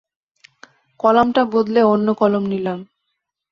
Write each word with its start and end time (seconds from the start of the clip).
কলামটা 0.99 1.41
বদলে 1.53 1.81
অন্য 1.83 2.07
কলম 2.13 2.43
নিলাম। 2.43 2.79